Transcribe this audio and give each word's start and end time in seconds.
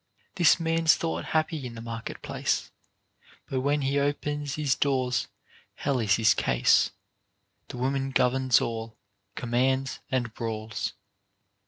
This 0.33 0.59
man's 0.59 0.95
thought 0.95 1.25
happy 1.25 1.63
in 1.63 1.75
the 1.75 1.79
market 1.81 2.23
place, 2.23 2.71
But 3.47 3.59
when 3.59 3.83
he 3.83 3.99
ope's 3.99 4.55
his 4.55 4.73
doors, 4.73 5.27
hell 5.75 5.99
is 5.99 6.15
his 6.15 6.33
case; 6.33 6.89
The 7.67 7.77
woman 7.77 8.09
governs 8.09 8.59
all, 8.61 8.97
commands 9.35 9.99
and 10.09 10.33
brawls. 10.33 10.93